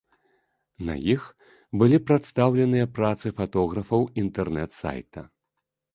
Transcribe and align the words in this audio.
На 0.87 0.95
іх 1.15 1.21
былі 1.83 1.97
прадстаўленыя 2.09 2.87
працы 2.97 3.35
фатографаў 3.41 4.01
інтэрнэт-сайта. 4.23 5.21